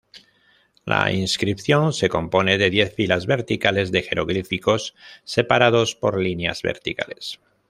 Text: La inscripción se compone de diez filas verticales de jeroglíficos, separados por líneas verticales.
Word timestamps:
La 0.83 1.11
inscripción 1.11 1.93
se 1.93 2.09
compone 2.09 2.57
de 2.57 2.71
diez 2.71 2.95
filas 2.95 3.27
verticales 3.27 3.91
de 3.91 4.01
jeroglíficos, 4.01 4.95
separados 5.25 5.93
por 5.95 6.19
líneas 6.19 6.63
verticales. 6.63 7.39